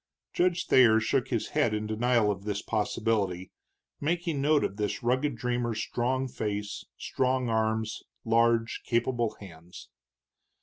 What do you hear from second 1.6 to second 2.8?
in denial of this